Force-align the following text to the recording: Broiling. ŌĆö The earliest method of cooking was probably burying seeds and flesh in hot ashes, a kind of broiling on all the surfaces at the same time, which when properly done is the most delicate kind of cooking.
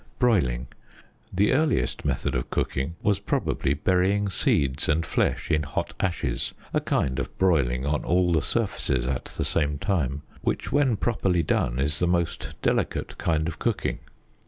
Broiling. 0.17 0.65
ŌĆö 0.65 1.05
The 1.31 1.53
earliest 1.53 2.05
method 2.05 2.33
of 2.33 2.49
cooking 2.49 2.95
was 3.03 3.19
probably 3.19 3.75
burying 3.75 4.29
seeds 4.31 4.89
and 4.89 5.05
flesh 5.05 5.51
in 5.51 5.61
hot 5.61 5.93
ashes, 5.99 6.55
a 6.73 6.79
kind 6.81 7.19
of 7.19 7.37
broiling 7.37 7.85
on 7.85 8.03
all 8.03 8.33
the 8.33 8.41
surfaces 8.41 9.05
at 9.05 9.25
the 9.25 9.45
same 9.45 9.77
time, 9.77 10.23
which 10.41 10.71
when 10.71 10.97
properly 10.97 11.43
done 11.43 11.79
is 11.79 11.99
the 11.99 12.07
most 12.07 12.55
delicate 12.63 13.19
kind 13.19 13.47
of 13.47 13.59
cooking. 13.59 13.99